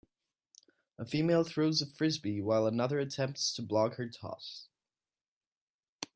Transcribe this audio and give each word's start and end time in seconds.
a 0.97 1.05
female 1.05 1.43
throws 1.43 1.79
a 1.79 1.85
frisbee 1.85 2.41
while 2.41 2.65
another 2.65 2.97
attempts 2.97 3.53
to 3.53 3.61
block 3.61 3.97
her 3.97 4.09
toss. 4.09 4.67